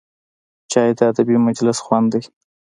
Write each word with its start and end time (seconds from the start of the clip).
چای 0.71 0.89
د 0.97 0.99
ادبي 1.11 1.37
مجلس 1.47 1.77
خوند 1.85 2.07
دی 2.13 2.21